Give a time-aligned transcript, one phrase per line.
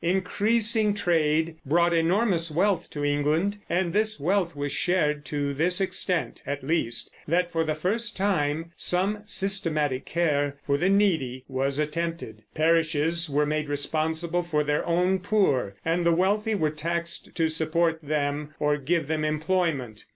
[0.03, 6.41] Increasing trade brought enormous wealth to England, and this wealth was shared to this extent,
[6.47, 12.41] at least, that for the first time some systematic care for the needy was attempted.
[12.55, 17.99] Parishes were made responsible for their own poor, and the wealthy were taxed to support
[18.01, 20.05] them or give them employment.